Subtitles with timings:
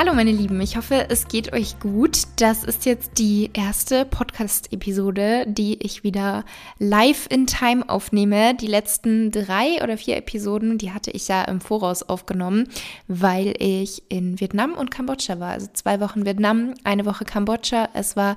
[0.00, 2.22] Hallo meine Lieben, ich hoffe, es geht euch gut.
[2.36, 6.46] Das ist jetzt die erste Podcast-Episode, die ich wieder
[6.78, 8.54] live in Time aufnehme.
[8.54, 12.66] Die letzten drei oder vier Episoden, die hatte ich ja im Voraus aufgenommen,
[13.08, 15.50] weil ich in Vietnam und Kambodscha war.
[15.50, 17.90] Also zwei Wochen Vietnam, eine Woche Kambodscha.
[17.92, 18.36] Es war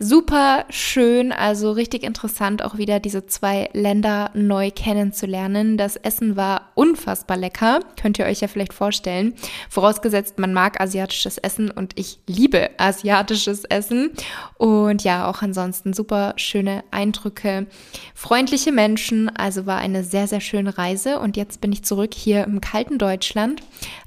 [0.00, 5.76] super schön, also richtig interessant, auch wieder diese zwei Länder neu kennenzulernen.
[5.76, 9.34] Das Essen war unfassbar lecker, könnt ihr euch ja vielleicht vorstellen.
[9.70, 14.10] Vorausgesetzt, man mag Asiatisch asiatisches Essen und ich liebe asiatisches Essen.
[14.56, 17.66] Und ja, auch ansonsten super schöne Eindrücke,
[18.14, 19.28] freundliche Menschen.
[19.36, 21.18] Also war eine sehr, sehr schöne Reise.
[21.18, 23.60] Und jetzt bin ich zurück hier im kalten Deutschland.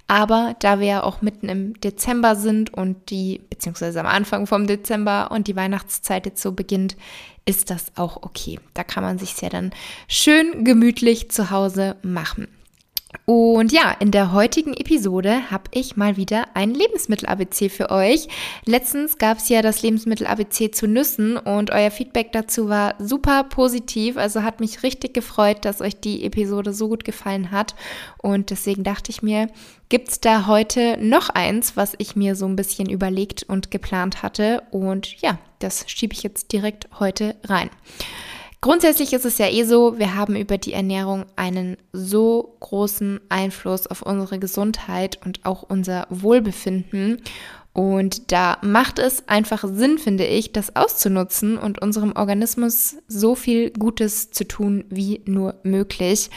[0.07, 4.65] Aber da wir ja auch mitten im Dezember sind und die, beziehungsweise am Anfang vom
[4.65, 6.95] Dezember und die Weihnachtszeit jetzt so beginnt,
[7.45, 8.59] ist das auch okay.
[8.73, 9.71] Da kann man sich ja dann
[10.07, 12.47] schön gemütlich zu Hause machen.
[13.25, 18.27] Und ja, in der heutigen Episode habe ich mal wieder ein Lebensmittel-ABC für euch.
[18.65, 24.17] Letztens gab es ja das Lebensmittel-ABC zu Nüssen und euer Feedback dazu war super positiv.
[24.17, 27.75] Also hat mich richtig gefreut, dass euch die Episode so gut gefallen hat.
[28.17, 29.49] Und deswegen dachte ich mir,
[29.89, 34.21] gibt es da heute noch eins, was ich mir so ein bisschen überlegt und geplant
[34.21, 34.63] hatte.
[34.71, 37.69] Und ja, das schiebe ich jetzt direkt heute rein.
[38.59, 43.85] Grundsätzlich ist es ja eh so, wir haben über die Ernährung einen so großen Einfluss
[43.85, 47.21] auf unsere Gesundheit und auch unser Wohlbefinden.
[47.73, 53.69] Und da macht es einfach Sinn, finde ich, das auszunutzen und unserem Organismus so viel
[53.69, 56.31] Gutes zu tun wie nur möglich.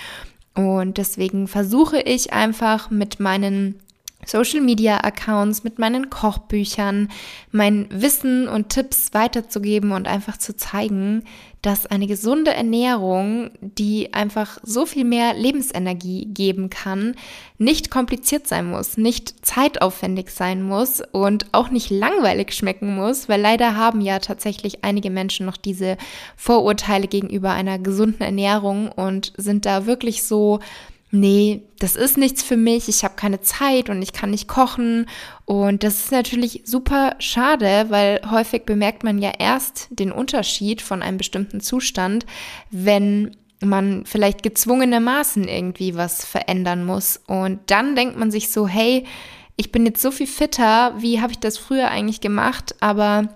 [0.55, 3.81] Und deswegen versuche ich einfach mit meinen
[4.27, 7.09] Social Media Accounts, mit meinen Kochbüchern,
[7.53, 11.25] mein Wissen und Tipps weiterzugeben und einfach zu zeigen,
[11.63, 17.17] dass eine gesunde Ernährung, die einfach so viel mehr Lebensenergie geben kann,
[17.59, 23.41] nicht kompliziert sein muss, nicht zeitaufwendig sein muss und auch nicht langweilig schmecken muss, weil
[23.41, 25.99] leider haben ja tatsächlich einige Menschen noch diese
[26.35, 30.61] Vorurteile gegenüber einer gesunden Ernährung und sind da wirklich so
[31.11, 35.07] nee, das ist nichts für mich, ich habe keine Zeit und ich kann nicht kochen.
[35.45, 41.03] Und das ist natürlich super schade, weil häufig bemerkt man ja erst den Unterschied von
[41.03, 42.27] einem bestimmten Zustand,
[42.71, 47.21] wenn man vielleicht gezwungenermaßen irgendwie was verändern muss.
[47.27, 49.05] Und dann denkt man sich so, hey,
[49.57, 52.75] ich bin jetzt so viel fitter, wie habe ich das früher eigentlich gemacht?
[52.81, 53.29] Aber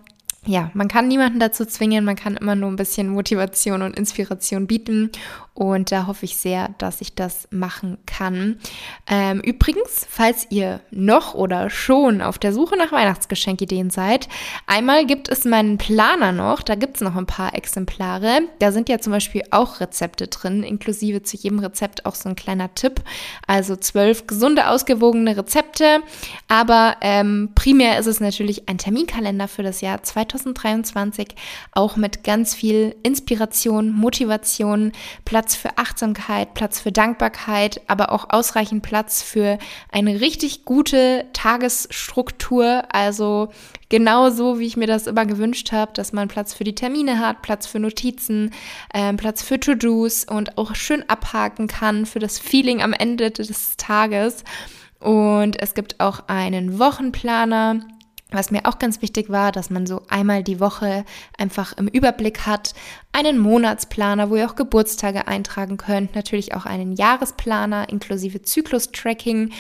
[0.47, 4.67] ja, man kann niemanden dazu zwingen, man kann immer nur ein bisschen Motivation und Inspiration
[4.67, 5.11] bieten.
[5.55, 8.59] Und da hoffe ich sehr, dass ich das machen kann.
[9.07, 14.29] Ähm, übrigens, falls ihr noch oder schon auf der Suche nach Weihnachtsgeschenkideen seid,
[14.67, 16.63] einmal gibt es meinen Planer noch.
[16.63, 18.41] Da gibt es noch ein paar Exemplare.
[18.59, 22.35] Da sind ja zum Beispiel auch Rezepte drin, inklusive zu jedem Rezept auch so ein
[22.35, 23.03] kleiner Tipp.
[23.47, 26.01] Also zwölf gesunde, ausgewogene Rezepte.
[26.49, 30.03] Aber ähm, primär ist es natürlich ein Terminkalender für das Jahr
[30.39, 31.29] 2023,
[31.73, 34.93] auch mit ganz viel Inspiration, Motivation,
[35.25, 39.59] Platz für Achtsamkeit, Platz für Dankbarkeit, aber auch ausreichend Platz für
[39.93, 42.85] eine richtig gute Tagesstruktur.
[42.91, 43.51] Also
[43.89, 47.19] genau so, wie ich mir das immer gewünscht habe, dass man Platz für die Termine
[47.21, 48.51] hat, Platz für Notizen,
[48.93, 53.77] äh, Platz für To-Dos und auch schön abhaken kann für das Feeling am Ende des
[53.77, 54.45] Tages.
[55.05, 57.81] Und es gibt auch einen Wochenplaner
[58.31, 61.05] was mir auch ganz wichtig war, dass man so einmal die Woche
[61.39, 62.75] einfach im Überblick hat,
[63.13, 69.53] einen Monatsplaner, wo ihr auch Geburtstage eintragen könnt, natürlich auch einen Jahresplaner inklusive Zyklus-Tracking.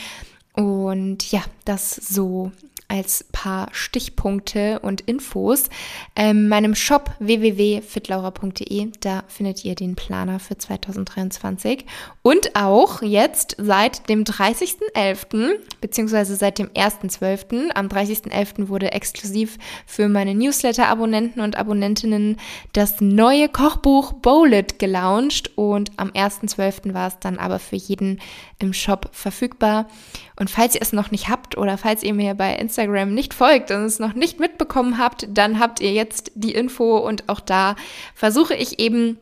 [0.54, 2.52] Und ja, das so
[2.94, 5.68] als paar Stichpunkte und Infos.
[6.14, 11.86] Ähm, meinem Shop www.fitlaura.de, da findet ihr den Planer für 2023
[12.22, 15.56] und auch jetzt seit dem 30.11.
[15.80, 17.70] beziehungsweise seit dem 1.12.
[17.74, 18.68] Am 30.11.
[18.68, 22.36] wurde exklusiv für meine Newsletter-Abonnenten und Abonnentinnen
[22.74, 26.94] das neue Kochbuch Bowlet gelauncht und am 1.12.
[26.94, 28.20] war es dann aber für jeden
[28.60, 29.88] im Shop verfügbar.
[30.36, 33.70] Und falls ihr es noch nicht habt oder falls ihr mir bei Instagram nicht folgt
[33.70, 37.76] und es noch nicht mitbekommen habt, dann habt ihr jetzt die Info und auch da
[38.14, 39.18] versuche ich eben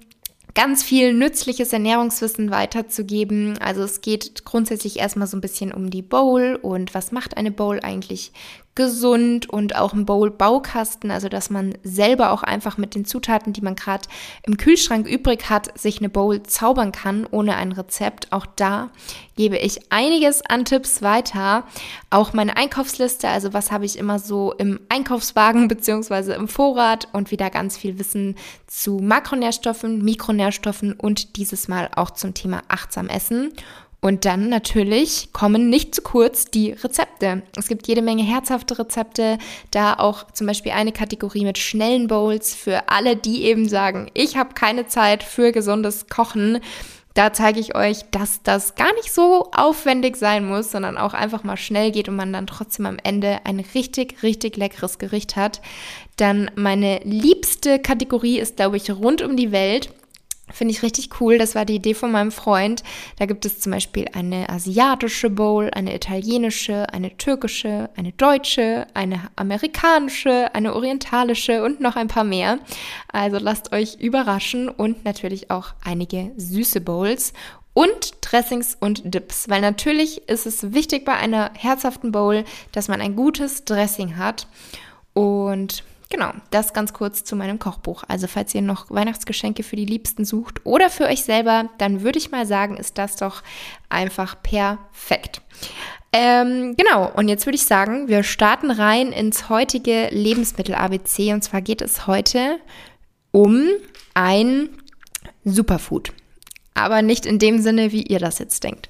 [0.55, 3.59] ganz viel nützliches Ernährungswissen weiterzugeben.
[3.59, 7.51] Also es geht grundsätzlich erstmal so ein bisschen um die Bowl und was macht eine
[7.51, 8.33] Bowl eigentlich
[8.75, 13.61] gesund und auch ein Bowl-Baukasten, also dass man selber auch einfach mit den Zutaten, die
[13.61, 14.09] man gerade
[14.45, 18.33] im Kühlschrank übrig hat, sich eine Bowl zaubern kann ohne ein Rezept.
[18.33, 18.91] Auch da
[19.37, 21.65] gebe ich einiges an Tipps weiter.
[22.09, 27.31] Auch meine Einkaufsliste, also was habe ich immer so im Einkaufswagen beziehungsweise im Vorrat und
[27.31, 28.37] wieder ganz viel Wissen
[28.67, 33.53] zu Makronährstoffen, Mikronährstoffen und dieses Mal auch zum Thema achtsam essen.
[34.05, 37.43] Und dann natürlich kommen nicht zu kurz die Rezepte.
[37.57, 39.39] Es gibt jede Menge herzhafte Rezepte,
[39.71, 44.37] da auch zum Beispiel eine Kategorie mit schnellen Bowls für alle, die eben sagen, ich
[44.37, 46.59] habe keine Zeit für gesundes Kochen.
[47.15, 51.45] Da zeige ich euch, dass das gar nicht so aufwendig sein muss, sondern auch einfach
[51.45, 55.61] mal schnell geht und man dann trotzdem am Ende ein richtig, richtig leckeres Gericht hat.
[56.17, 59.91] Dann meine liebste Kategorie ist, glaube ich, rund um die Welt.
[60.53, 61.39] Finde ich richtig cool.
[61.39, 62.83] Das war die Idee von meinem Freund.
[63.19, 69.21] Da gibt es zum Beispiel eine asiatische Bowl, eine italienische, eine türkische, eine deutsche, eine
[69.37, 72.59] amerikanische, eine orientalische und noch ein paar mehr.
[73.13, 77.33] Also lasst euch überraschen und natürlich auch einige süße Bowls
[77.75, 83.01] und Dressings und Dips, weil natürlich ist es wichtig bei einer herzhaften Bowl, dass man
[83.01, 84.47] ein gutes Dressing hat
[85.15, 88.05] und Genau, das ganz kurz zu meinem Kochbuch.
[88.07, 92.19] Also falls ihr noch Weihnachtsgeschenke für die Liebsten sucht oder für euch selber, dann würde
[92.19, 93.43] ich mal sagen, ist das doch
[93.89, 95.41] einfach perfekt.
[96.13, 101.33] Ähm, genau, und jetzt würde ich sagen, wir starten rein ins heutige Lebensmittel-ABC.
[101.33, 102.59] Und zwar geht es heute
[103.31, 103.69] um
[104.13, 104.69] ein
[105.45, 106.13] Superfood
[106.75, 108.89] aber nicht in dem Sinne, wie ihr das jetzt denkt.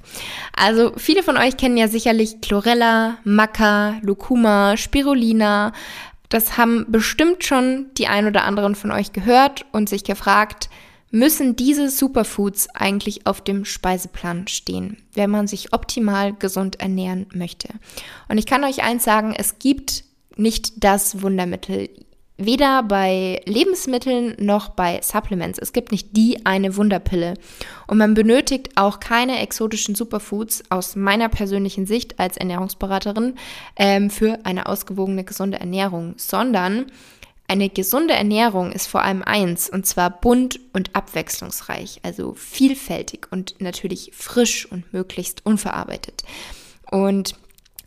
[0.56, 5.72] Also viele von euch kennen ja sicherlich Chlorella, Maca, Lucuma, Spirulina,
[6.32, 10.70] das haben bestimmt schon die ein oder anderen von euch gehört und sich gefragt,
[11.11, 17.69] müssen diese Superfoods eigentlich auf dem Speiseplan stehen, wenn man sich optimal gesund ernähren möchte.
[18.29, 20.05] Und ich kann euch eins sagen, es gibt
[20.37, 21.90] nicht das Wundermittel
[22.46, 25.58] weder bei Lebensmitteln noch bei Supplements.
[25.58, 27.34] Es gibt nicht die eine Wunderpille.
[27.86, 33.34] Und man benötigt auch keine exotischen Superfoods aus meiner persönlichen Sicht als Ernährungsberaterin
[33.76, 36.86] ähm, für eine ausgewogene, gesunde Ernährung, sondern
[37.48, 43.56] eine gesunde Ernährung ist vor allem eins, und zwar bunt und abwechslungsreich, also vielfältig und
[43.58, 46.22] natürlich frisch und möglichst unverarbeitet.
[46.90, 47.34] Und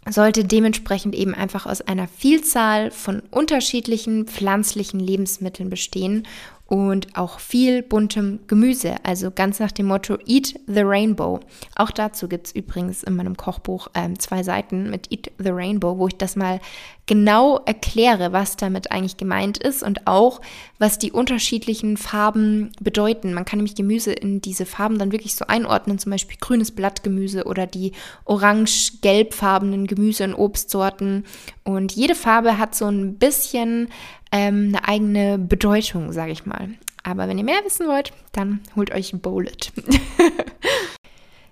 [0.08, 6.28] sollte dementsprechend eben einfach aus einer Vielzahl von unterschiedlichen pflanzlichen Lebensmitteln bestehen
[6.68, 11.40] und auch viel buntem Gemüse, also ganz nach dem Motto Eat the Rainbow.
[11.76, 15.98] Auch dazu gibt es übrigens in meinem Kochbuch ähm, zwei Seiten mit Eat the Rainbow,
[16.00, 16.60] wo ich das mal
[17.06, 20.42] genau erkläre, was damit eigentlich gemeint ist und auch,
[20.78, 23.34] was die unterschiedlichen Farben bedeuten.
[23.34, 27.46] Man kann nämlich Gemüse in diese Farben dann wirklich so einordnen, zum Beispiel grünes Blattgemüse
[27.46, 27.94] oder die
[28.26, 31.26] orange-gelbfarbenen Gemüse- und Obstsorten.
[31.64, 33.90] Und jede Farbe hat so ein bisschen
[34.32, 36.70] ähm, eine eigene Bedeutung, sage ich mal.
[37.04, 39.72] Aber wenn ihr mehr wissen wollt, dann holt euch Bowlet.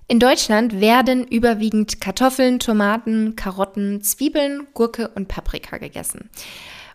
[0.08, 6.30] In Deutschland werden überwiegend Kartoffeln, Tomaten, Karotten, Zwiebeln, Gurke und Paprika gegessen.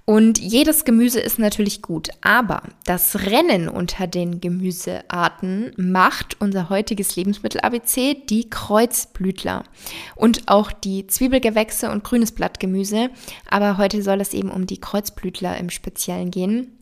[0.09, 7.15] Und jedes Gemüse ist natürlich gut, aber das Rennen unter den Gemüsearten macht unser heutiges
[7.15, 9.65] Lebensmittel ABC die Kreuzblütler
[10.17, 13.11] und auch die Zwiebelgewächse und grünes Blattgemüse.
[13.51, 16.78] Aber heute soll es eben um die Kreuzblütler im Speziellen gehen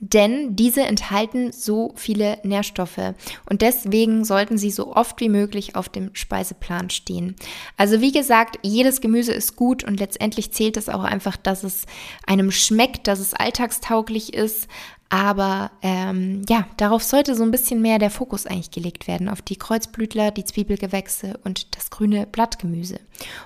[0.00, 3.14] denn diese enthalten so viele Nährstoffe
[3.48, 7.36] und deswegen sollten sie so oft wie möglich auf dem Speiseplan stehen.
[7.76, 11.86] Also wie gesagt, jedes Gemüse ist gut und letztendlich zählt es auch einfach, dass es
[12.26, 14.68] einem schmeckt, dass es alltagstauglich ist,
[15.08, 19.40] aber ähm, ja, darauf sollte so ein bisschen mehr der Fokus eigentlich gelegt werden, auf
[19.40, 22.98] die Kreuzblütler, die Zwiebelgewächse und das grüne Blattgemüse.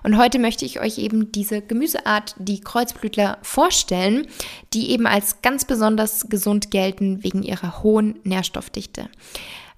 [0.03, 4.27] Und heute möchte ich euch eben diese Gemüseart, die Kreuzblütler, vorstellen,
[4.73, 9.09] die eben als ganz besonders gesund gelten wegen ihrer hohen Nährstoffdichte.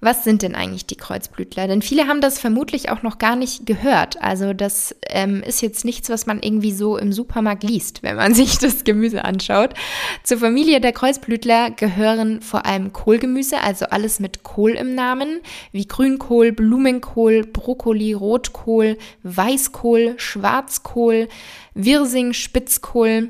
[0.03, 1.65] Was sind denn eigentlich die Kreuzblütler?
[1.69, 4.21] Denn viele haben das vermutlich auch noch gar nicht gehört.
[4.21, 8.33] Also das ähm, ist jetzt nichts, was man irgendwie so im Supermarkt liest, wenn man
[8.33, 9.75] sich das Gemüse anschaut.
[10.23, 15.39] Zur Familie der Kreuzblütler gehören vor allem Kohlgemüse, also alles mit Kohl im Namen,
[15.71, 21.29] wie Grünkohl, Blumenkohl, Brokkoli, Rotkohl, Weißkohl, Schwarzkohl,
[21.75, 23.29] Wirsing, Spitzkohl.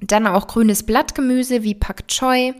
[0.00, 2.54] Dann auch grünes Blattgemüse wie Pak Choi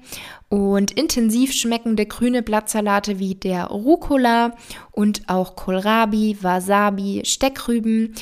[0.48, 4.56] und intensiv schmeckende grüne Blattsalate wie der Rucola
[4.92, 8.14] und auch Kohlrabi, Wasabi, Steckrüben,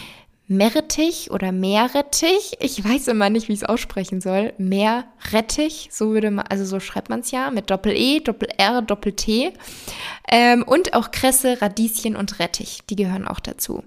[0.48, 2.56] Meerrettich oder Meerrettich.
[2.60, 4.52] Ich weiß immer nicht, wie ich es aussprechen soll.
[4.58, 9.52] Meerrettich, so würde man, also so schreibt man es ja, mit Doppel-E, Doppel-R, Doppel-T.
[10.30, 13.82] Ähm, und auch Kresse, Radieschen und Rettich, die gehören auch dazu.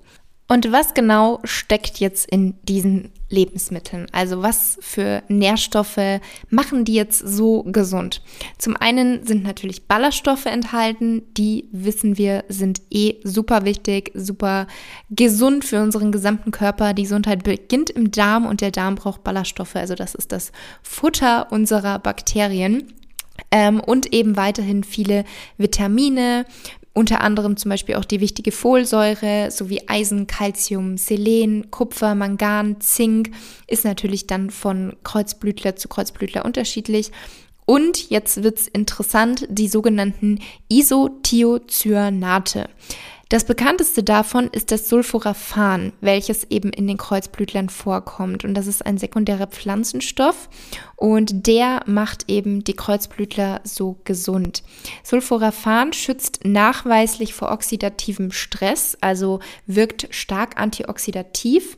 [0.51, 4.07] Und was genau steckt jetzt in diesen Lebensmitteln?
[4.11, 8.23] Also was für Nährstoffe machen die jetzt so gesund?
[8.57, 14.65] Zum einen sind natürlich Ballaststoffe enthalten, die wissen wir sind eh super wichtig, super
[15.11, 16.95] gesund für unseren gesamten Körper.
[16.95, 20.51] Die Gesundheit beginnt im Darm und der Darm braucht Ballaststoffe, also das ist das
[20.81, 22.91] Futter unserer Bakterien.
[23.51, 25.23] Ähm, und eben weiterhin viele
[25.57, 26.45] Vitamine,
[26.93, 33.31] unter anderem zum Beispiel auch die wichtige Folsäure sowie Eisen, Calcium, Selen, Kupfer, Mangan, Zink
[33.67, 37.12] ist natürlich dann von Kreuzblütler zu Kreuzblütler unterschiedlich.
[37.65, 42.67] Und jetzt wird es interessant, die sogenannten Isothiocyanate.
[43.29, 48.43] Das bekannteste davon ist das Sulforaphan, welches eben in den Kreuzblütlern vorkommt.
[48.43, 50.50] Und das ist ein sekundärer Pflanzenstoff
[50.95, 54.63] und der macht eben die Kreuzblütler so gesund.
[55.03, 61.77] Sulforaphan schützt nachweislich vor oxidativem Stress, also wirkt stark antioxidativ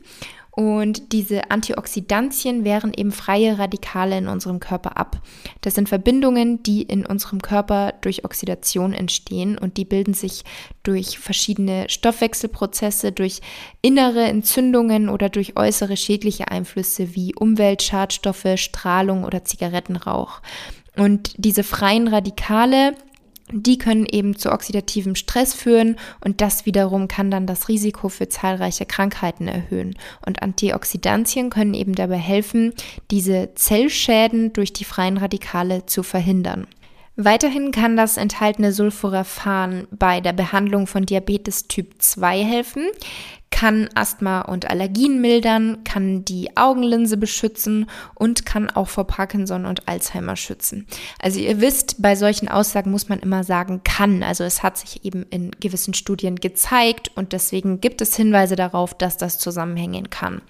[0.62, 5.20] und diese Antioxidantien wehren eben freie Radikale in unserem Körper ab.
[5.62, 10.44] Das sind Verbindungen, die in unserem Körper durch Oxidation entstehen und die bilden sich
[10.84, 13.42] durch verschiedene Stoffwechselprozesse, durch
[13.82, 20.42] innere Entzündungen oder durch äußere schädliche Einflüsse wie Umweltschadstoffe, Strahlung oder Zigarettenrauch.
[20.96, 22.94] Und diese freien Radikale
[23.52, 28.30] die können eben zu oxidativem Stress führen und das wiederum kann dann das Risiko für
[28.30, 29.96] zahlreiche Krankheiten erhöhen.
[30.26, 32.74] Und Antioxidantien können eben dabei helfen,
[33.12, 36.68] diese Zellschäden durch die freien Radikale zu verhindern.
[37.16, 42.84] Weiterhin kann das enthaltene Sulforaphan bei der Behandlung von Diabetes Typ 2 helfen
[43.62, 49.88] kann Asthma und Allergien mildern, kann die Augenlinse beschützen und kann auch vor Parkinson und
[49.88, 50.88] Alzheimer schützen.
[51.20, 54.24] Also ihr wisst, bei solchen Aussagen muss man immer sagen kann.
[54.24, 58.98] Also es hat sich eben in gewissen Studien gezeigt und deswegen gibt es Hinweise darauf,
[58.98, 60.42] dass das zusammenhängen kann.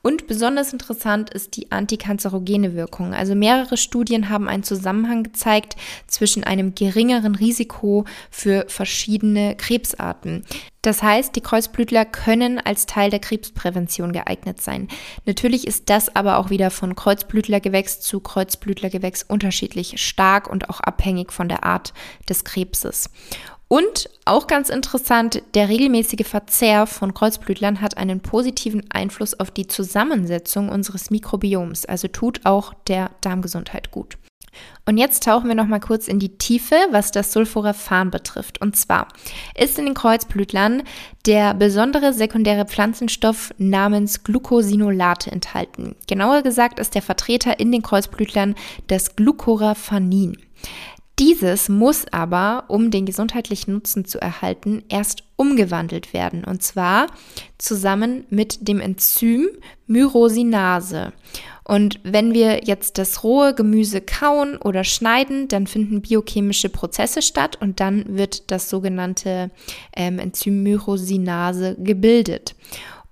[0.00, 3.14] Und besonders interessant ist die antikanzerogene Wirkung.
[3.14, 5.76] Also mehrere Studien haben einen Zusammenhang gezeigt
[6.06, 10.44] zwischen einem geringeren Risiko für verschiedene Krebsarten.
[10.82, 14.86] Das heißt, die Kreuzblütler können als Teil der Krebsprävention geeignet sein.
[15.26, 21.32] Natürlich ist das aber auch wieder von Kreuzblütlergewächs zu Kreuzblütlergewächs unterschiedlich stark und auch abhängig
[21.32, 21.92] von der Art
[22.28, 23.10] des Krebses.
[23.68, 29.66] Und auch ganz interessant, der regelmäßige Verzehr von Kreuzblütlern hat einen positiven Einfluss auf die
[29.66, 34.16] Zusammensetzung unseres Mikrobioms, also tut auch der Darmgesundheit gut.
[34.86, 38.60] Und jetzt tauchen wir noch mal kurz in die Tiefe, was das Sulforaphan betrifft.
[38.60, 39.08] Und zwar
[39.54, 40.82] ist in den Kreuzblütlern
[41.26, 45.94] der besondere sekundäre Pflanzenstoff namens Glucosinolate enthalten.
[46.06, 48.54] Genauer gesagt ist der Vertreter in den Kreuzblütlern
[48.86, 50.38] das Glucoraphanin.
[51.18, 56.44] Dieses muss aber, um den gesundheitlichen Nutzen zu erhalten, erst umgewandelt werden.
[56.44, 57.08] Und zwar
[57.58, 59.48] zusammen mit dem Enzym
[59.88, 61.12] Myrosinase.
[61.64, 67.58] Und wenn wir jetzt das rohe Gemüse kauen oder schneiden, dann finden biochemische Prozesse statt
[67.60, 69.50] und dann wird das sogenannte
[69.94, 72.54] ähm, Enzym Myrosinase gebildet.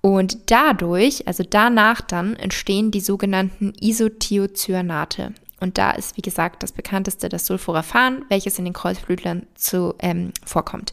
[0.00, 5.34] Und dadurch, also danach dann, entstehen die sogenannten Isothiocyanate.
[5.60, 10.32] Und da ist, wie gesagt, das bekannteste das Sulforaphan, welches in den Kreuzblütlern zu, ähm,
[10.44, 10.92] vorkommt.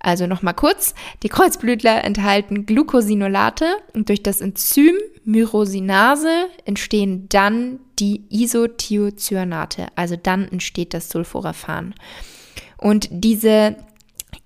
[0.00, 8.22] Also nochmal kurz, die Kreuzblütler enthalten Glucosinolate und durch das Enzym Myrosinase entstehen dann die
[8.30, 11.94] Isothiocyanate, also dann entsteht das Sulforaphan.
[12.76, 13.76] Und diese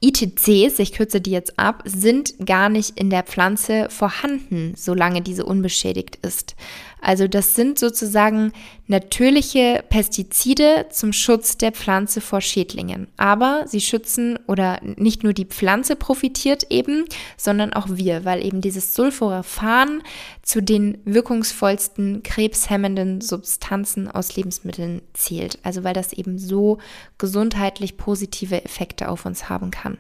[0.01, 5.45] ITCs, ich kürze die jetzt ab, sind gar nicht in der Pflanze vorhanden, solange diese
[5.45, 6.57] unbeschädigt ist.
[7.03, 8.53] Also das sind sozusagen
[8.87, 13.09] natürliche Pestizide zum Schutz der Pflanze vor Schädlingen.
[13.17, 17.05] Aber sie schützen oder nicht nur die Pflanze profitiert eben,
[17.37, 20.03] sondern auch wir, weil eben dieses Sulforaphan
[20.43, 25.59] zu den wirkungsvollsten krebshemmenden Substanzen aus Lebensmitteln zählt.
[25.65, 26.79] Also weil das eben so
[27.19, 29.99] gesundheitlich positive Effekte auf uns haben kann.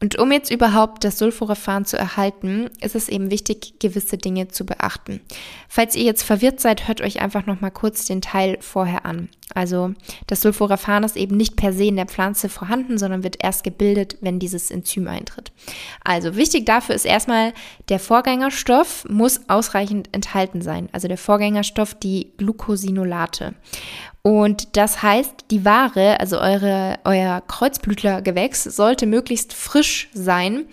[0.00, 4.66] Und um jetzt überhaupt das Sulforaphan zu erhalten, ist es eben wichtig, gewisse Dinge zu
[4.66, 5.20] beachten.
[5.68, 9.28] Falls ihr jetzt verwirrt seid, hört euch einfach noch mal kurz den Teil vorher an.
[9.54, 9.92] Also
[10.26, 14.16] das Sulforaphan ist eben nicht per se in der Pflanze vorhanden, sondern wird erst gebildet,
[14.20, 15.52] wenn dieses Enzym eintritt.
[16.02, 17.52] Also wichtig dafür ist erstmal,
[17.88, 20.88] der Vorgängerstoff muss ausreichend enthalten sein.
[20.92, 23.54] Also der Vorgängerstoff, die Glucosinolate.
[24.26, 30.64] Und das heißt, die Ware, also eure, euer Kreuzblütlergewächs, sollte möglichst frisch sein,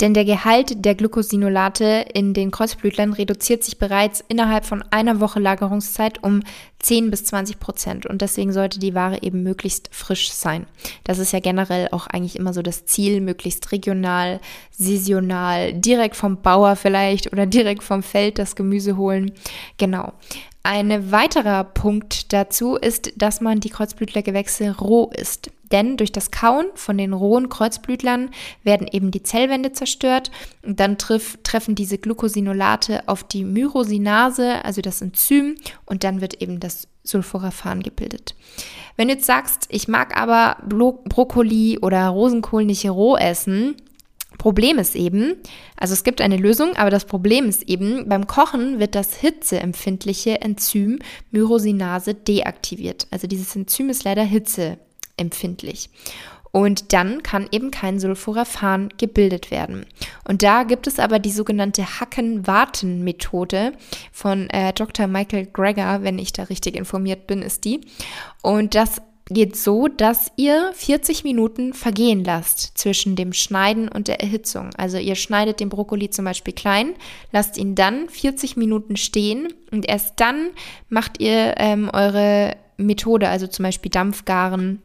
[0.00, 5.40] denn der Gehalt der Glucosinolate in den Kreuzblütlern reduziert sich bereits innerhalb von einer Woche
[5.40, 6.42] Lagerungszeit um
[6.80, 8.04] 10 bis 20 Prozent.
[8.04, 10.66] Und deswegen sollte die Ware eben möglichst frisch sein.
[11.04, 14.40] Das ist ja generell auch eigentlich immer so das Ziel, möglichst regional,
[14.72, 19.32] saisonal, direkt vom Bauer vielleicht oder direkt vom Feld das Gemüse holen.
[19.78, 20.12] Genau.
[20.66, 25.50] Ein weiterer Punkt dazu ist, dass man die Kreuzblütlergewächse roh isst.
[25.72, 28.30] denn durch das Kauen von den rohen Kreuzblütlern
[28.62, 30.30] werden eben die Zellwände zerstört
[30.62, 36.40] und dann triff, treffen diese Glucosinolate auf die Myrosinase, also das Enzym, und dann wird
[36.40, 38.36] eben das Sulforaphan gebildet.
[38.96, 43.74] Wenn du jetzt sagst, ich mag aber Bro Brokkoli oder Rosenkohl nicht roh essen,
[44.38, 45.36] Problem ist eben,
[45.76, 50.40] also es gibt eine Lösung, aber das Problem ist eben, beim Kochen wird das hitzeempfindliche
[50.40, 50.98] Enzym
[51.30, 53.06] Myrosinase deaktiviert.
[53.10, 55.90] Also dieses Enzym ist leider hitzeempfindlich.
[56.54, 59.86] Und dann kann eben kein Sulforaphan gebildet werden.
[60.22, 63.72] Und da gibt es aber die sogenannte Hacken-Warten-Methode
[64.12, 65.08] von äh, Dr.
[65.08, 67.80] Michael Greger, wenn ich da richtig informiert bin, ist die.
[68.40, 74.20] Und das geht so, dass ihr 40 Minuten vergehen lasst zwischen dem Schneiden und der
[74.20, 74.70] Erhitzung.
[74.76, 76.94] Also ihr schneidet den Brokkoli zum Beispiel klein,
[77.32, 80.50] lasst ihn dann 40 Minuten stehen und erst dann
[80.88, 84.82] macht ihr ähm, eure Methode, also zum Beispiel Dampfgaren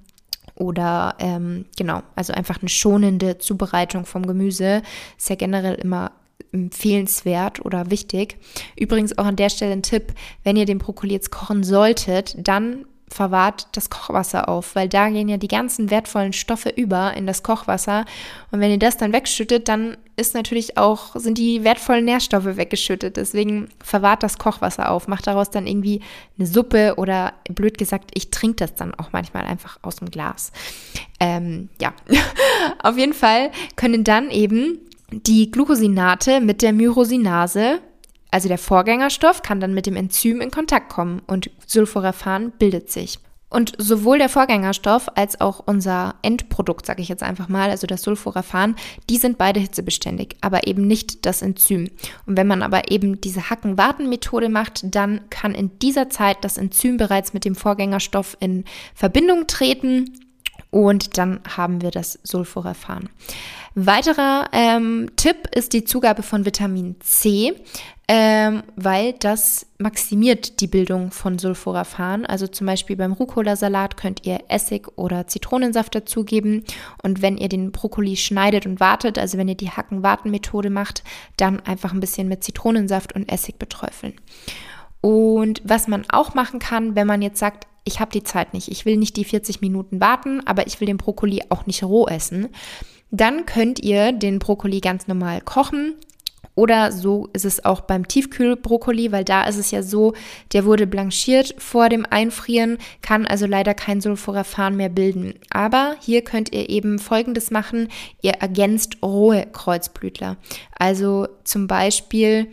[0.56, 4.84] oder ähm, genau, also einfach eine schonende Zubereitung vom Gemüse.
[5.18, 6.12] Ist ja generell immer
[6.52, 8.38] empfehlenswert oder wichtig.
[8.78, 12.86] Übrigens auch an der Stelle ein Tipp, wenn ihr den Brokkoli jetzt kochen solltet, dann
[13.10, 17.44] verwahrt das Kochwasser auf, weil da gehen ja die ganzen wertvollen Stoffe über in das
[17.44, 18.06] Kochwasser.
[18.52, 23.18] Und wenn ihr das dann wegschüttet, dann ist natürlich auch, sind die wertvollen Nährstoffe weggeschüttet.
[23.18, 26.02] Deswegen verwahrt das Kochwasser auf, macht daraus dann irgendwie
[26.38, 30.52] eine Suppe oder blöd gesagt, ich trinke das dann auch manchmal einfach aus dem Glas.
[31.20, 31.94] Ähm, ja,
[32.84, 34.80] auf jeden Fall können dann eben
[35.12, 37.80] die Glucosinate mit der Myrosinase
[38.32, 43.20] also der Vorgängerstoff kann dann mit dem Enzym in Kontakt kommen und Sulforaphan bildet sich.
[43.50, 48.04] Und sowohl der Vorgängerstoff als auch unser Endprodukt, sage ich jetzt einfach mal, also das
[48.04, 48.76] Sulforaphan,
[49.10, 51.90] die sind beide hitzebeständig, aber eben nicht das Enzym.
[52.28, 56.98] Und wenn man aber eben diese Hacken-Warten-Methode macht, dann kann in dieser Zeit das Enzym
[56.98, 60.14] bereits mit dem Vorgängerstoff in Verbindung treten
[60.70, 63.10] und dann haben wir das Sulforaphan.
[63.74, 67.56] Weiterer ähm, Tipp ist die Zugabe von Vitamin C
[68.12, 72.26] ähm, weil das maximiert die Bildung von Sulforaphan.
[72.26, 76.64] Also zum Beispiel beim Rucola-Salat könnt ihr Essig oder Zitronensaft dazugeben.
[77.04, 81.04] Und wenn ihr den Brokkoli schneidet und wartet, also wenn ihr die Hacken-Warten-Methode macht,
[81.38, 84.16] dann einfach ein bisschen mit Zitronensaft und Essig beträufeln.
[85.02, 88.70] Und was man auch machen kann, wenn man jetzt sagt, ich habe die Zeit nicht,
[88.70, 92.08] ich will nicht die 40 Minuten warten, aber ich will den Brokkoli auch nicht roh
[92.08, 92.50] essen,
[93.12, 95.94] dann könnt ihr den Brokkoli ganz normal kochen
[96.60, 100.14] oder so ist es auch beim Tiefkühlbrokkoli, weil da ist es ja so,
[100.52, 105.36] der wurde blanchiert vor dem Einfrieren, kann also leider kein Sulforaphan mehr bilden.
[105.50, 107.88] Aber hier könnt ihr eben Folgendes machen.
[108.22, 110.36] Ihr ergänzt rohe Kreuzblütler.
[110.78, 112.48] Also zum Beispiel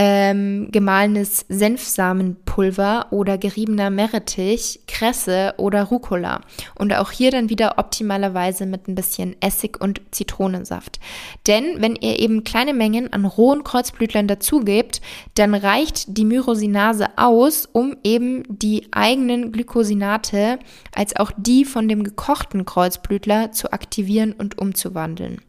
[0.00, 6.42] ähm, gemahlenes Senfsamenpulver oder geriebener Meerrettich, Kresse oder Rucola.
[6.76, 11.00] Und auch hier dann wieder optimalerweise mit ein bisschen Essig und Zitronensaft.
[11.48, 15.00] Denn wenn ihr eben kleine Mengen an rohen Kreuzblütlern dazugebt,
[15.34, 20.60] dann reicht die Myrosinase aus, um eben die eigenen Glykosinate
[20.94, 25.40] als auch die von dem gekochten Kreuzblütler zu aktivieren und umzuwandeln.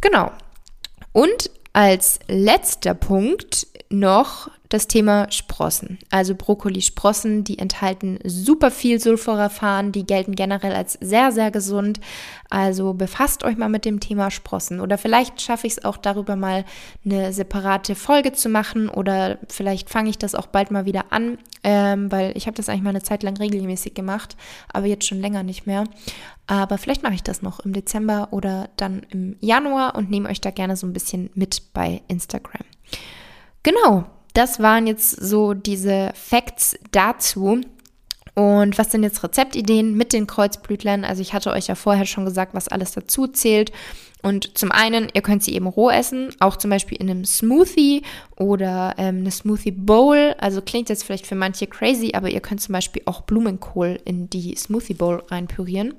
[0.00, 0.32] Genau.
[1.12, 5.98] Und als letzter Punkt noch das Thema Sprossen.
[6.10, 12.00] Also Brokkolisprossen, die enthalten super viel Sulforaphan, die gelten generell als sehr, sehr gesund.
[12.48, 14.80] Also befasst euch mal mit dem Thema Sprossen.
[14.80, 16.64] Oder vielleicht schaffe ich es auch darüber mal
[17.04, 21.36] eine separate Folge zu machen oder vielleicht fange ich das auch bald mal wieder an,
[21.64, 24.36] ähm, weil ich habe das eigentlich mal eine Zeit lang regelmäßig gemacht,
[24.72, 25.84] aber jetzt schon länger nicht mehr.
[26.46, 30.40] Aber vielleicht mache ich das noch im Dezember oder dann im Januar und nehme euch
[30.40, 32.64] da gerne so ein bisschen mit bei Instagram.
[33.62, 37.60] Genau, das waren jetzt so diese Facts dazu.
[38.34, 41.04] Und was sind jetzt Rezeptideen mit den Kreuzblütlern?
[41.04, 43.72] Also ich hatte euch ja vorher schon gesagt, was alles dazu zählt.
[44.22, 48.02] Und zum einen, ihr könnt sie eben roh essen, auch zum Beispiel in einem Smoothie
[48.36, 50.34] oder ähm, eine Smoothie Bowl.
[50.38, 54.30] Also klingt jetzt vielleicht für manche crazy, aber ihr könnt zum Beispiel auch Blumenkohl in
[54.30, 55.94] die Smoothie Bowl reinpürieren.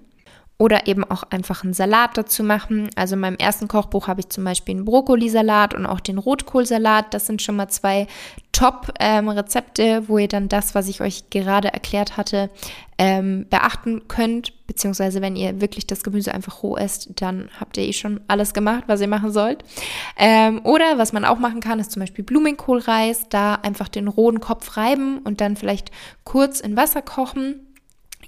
[0.60, 2.90] Oder eben auch einfach einen Salat dazu machen.
[2.96, 7.14] Also in meinem ersten Kochbuch habe ich zum Beispiel einen Brokkolisalat und auch den Rotkohlsalat.
[7.14, 8.08] Das sind schon mal zwei
[8.52, 12.52] Top-Rezepte, ähm, wo ihr dann das, was ich euch gerade erklärt hatte,
[13.00, 14.54] ähm, beachten könnt.
[14.68, 18.54] Beziehungsweise wenn ihr wirklich das Gemüse einfach roh esst, dann habt ihr eh schon alles
[18.54, 19.64] gemacht, was ihr machen sollt.
[20.18, 23.28] Ähm, oder was man auch machen kann, ist zum Beispiel Blumenkohlreis.
[23.30, 25.90] Da einfach den rohen Kopf reiben und dann vielleicht
[26.24, 27.73] kurz in Wasser kochen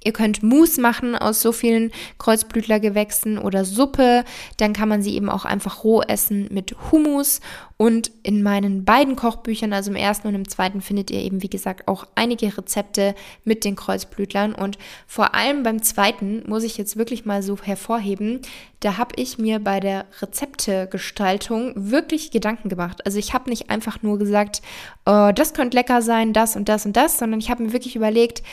[0.06, 4.24] Ihr könnt Mousse machen aus so vielen Kreuzblütlergewächsen oder Suppe.
[4.58, 7.42] Dann kann man sie eben auch einfach roh essen mit Hummus.
[7.78, 11.50] Und in meinen beiden Kochbüchern, also im ersten und im zweiten, findet ihr eben, wie
[11.50, 14.56] gesagt, auch einige Rezepte mit den Kreuzblütlern.
[14.56, 18.42] Und vor allem beim zweiten muss ich jetzt wirklich mal so hervorheben,
[18.80, 23.04] da habe ich mir bei der Rezeptegestaltung wirklich Gedanken gemacht.
[23.06, 24.62] Also ich habe nicht einfach nur gesagt,
[25.06, 27.96] oh, das könnte lecker sein, das und das und das, sondern ich habe mir wirklich
[27.96, 28.44] überlegt,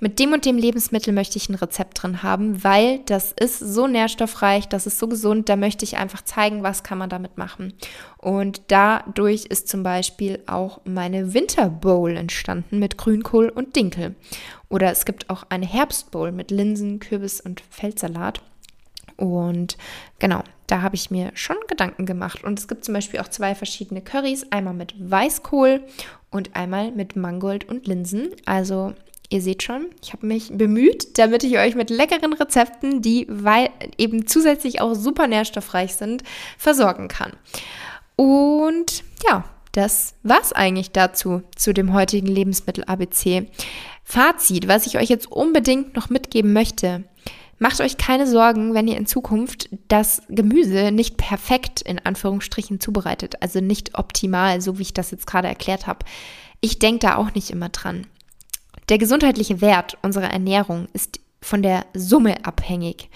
[0.00, 3.86] mit dem und dem Lebensmittel möchte ich ein Rezept drin haben, weil das ist so
[3.86, 7.74] nährstoffreich, das ist so gesund, da möchte ich einfach zeigen, was kann man damit machen.
[8.18, 14.14] Und dadurch ist zum Beispiel auch meine Winterbowl entstanden mit Grünkohl und Dinkel.
[14.68, 18.42] Oder es gibt auch eine Herbstbowl mit Linsen, Kürbis und Feldsalat.
[19.16, 19.76] Und
[20.18, 22.44] genau, da habe ich mir schon Gedanken gemacht.
[22.44, 25.82] Und es gibt zum Beispiel auch zwei verschiedene Currys, einmal mit Weißkohl
[26.30, 28.28] und einmal mit Mangold und Linsen.
[28.44, 28.94] Also
[29.30, 33.26] Ihr seht schon, ich habe mich bemüht, damit ich euch mit leckeren Rezepten, die
[33.98, 36.22] eben zusätzlich auch super nährstoffreich sind,
[36.56, 37.32] versorgen kann.
[38.16, 43.50] Und ja, das war's eigentlich dazu, zu dem heutigen Lebensmittel ABC.
[44.02, 47.04] Fazit, was ich euch jetzt unbedingt noch mitgeben möchte.
[47.58, 53.42] Macht euch keine Sorgen, wenn ihr in Zukunft das Gemüse nicht perfekt in Anführungsstrichen zubereitet,
[53.42, 56.06] also nicht optimal, so wie ich das jetzt gerade erklärt habe.
[56.60, 58.06] Ich denke da auch nicht immer dran.
[58.88, 63.10] Der gesundheitliche Wert unserer Ernährung ist von der Summe abhängig.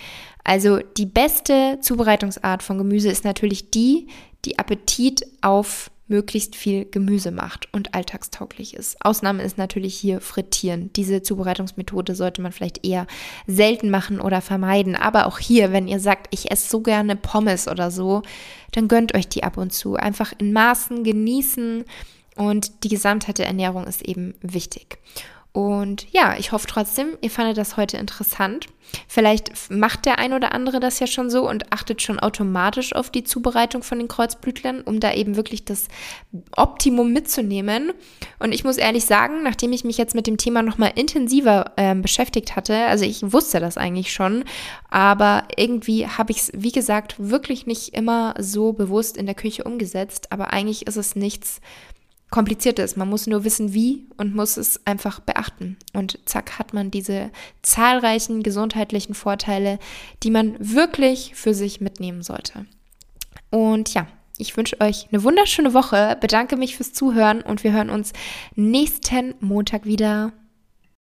[0.45, 4.09] Also die beste Zubereitungsart von Gemüse ist natürlich die,
[4.45, 9.03] die Appetit auf möglichst viel Gemüse macht und alltagstauglich ist.
[9.05, 10.93] Ausnahme ist natürlich hier Frittieren.
[10.95, 13.07] Diese Zubereitungsmethode sollte man vielleicht eher
[13.47, 14.95] selten machen oder vermeiden.
[14.95, 18.23] Aber auch hier, wenn ihr sagt, ich esse so gerne Pommes oder so,
[18.73, 19.95] dann gönnt euch die ab und zu.
[19.95, 21.85] Einfach in Maßen genießen
[22.37, 24.99] und die Gesamtheit der Ernährung ist eben wichtig.
[25.53, 28.69] Und ja, ich hoffe trotzdem, ihr fandet das heute interessant.
[29.07, 33.11] Vielleicht macht der ein oder andere das ja schon so und achtet schon automatisch auf
[33.11, 35.89] die Zubereitung von den Kreuzblütlern, um da eben wirklich das
[36.57, 37.93] Optimum mitzunehmen.
[38.39, 41.95] Und ich muss ehrlich sagen, nachdem ich mich jetzt mit dem Thema nochmal intensiver äh,
[41.95, 44.45] beschäftigt hatte, also ich wusste das eigentlich schon,
[44.89, 49.65] aber irgendwie habe ich es, wie gesagt, wirklich nicht immer so bewusst in der Küche
[49.65, 50.33] umgesetzt.
[50.33, 51.61] Aber eigentlich ist es nichts,
[52.33, 52.97] kompliziert ist.
[52.97, 55.77] Man muss nur wissen, wie und muss es einfach beachten.
[55.93, 57.31] Und zack, hat man diese
[57.63, 59.79] zahlreichen gesundheitlichen Vorteile,
[60.25, 62.67] die man wirklich für sich mitnehmen sollte.
[63.51, 67.91] Und ja, ich wünsche euch eine wunderschöne Woche, bedanke mich fürs Zuhören und wir hören
[67.91, 68.13] uns
[68.57, 70.33] nächsten Montag wieder.